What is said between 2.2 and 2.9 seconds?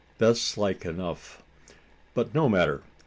no matter.